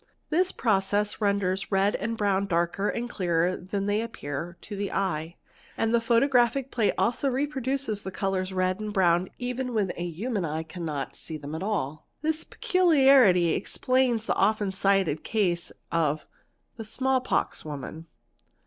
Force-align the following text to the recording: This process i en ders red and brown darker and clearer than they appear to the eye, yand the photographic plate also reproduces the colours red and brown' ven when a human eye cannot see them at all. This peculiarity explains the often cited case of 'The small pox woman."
This 0.31 0.51
process 0.51 1.17
i 1.21 1.29
en 1.29 1.37
ders 1.37 1.71
red 1.71 1.93
and 1.93 2.17
brown 2.17 2.47
darker 2.47 2.89
and 2.89 3.07
clearer 3.07 3.55
than 3.55 3.85
they 3.85 4.01
appear 4.01 4.57
to 4.61 4.75
the 4.75 4.91
eye, 4.91 5.35
yand 5.77 5.93
the 5.93 6.01
photographic 6.01 6.71
plate 6.71 6.95
also 6.97 7.29
reproduces 7.29 8.01
the 8.01 8.09
colours 8.09 8.51
red 8.51 8.79
and 8.79 8.91
brown' 8.91 9.29
ven 9.39 9.75
when 9.75 9.91
a 9.95 10.09
human 10.09 10.43
eye 10.43 10.63
cannot 10.63 11.15
see 11.15 11.37
them 11.37 11.53
at 11.53 11.61
all. 11.61 12.07
This 12.23 12.43
peculiarity 12.43 13.49
explains 13.51 14.25
the 14.25 14.33
often 14.33 14.71
cited 14.71 15.23
case 15.23 15.71
of 15.91 16.27
'The 16.77 16.85
small 16.85 17.21
pox 17.21 17.63
woman." 17.63 18.07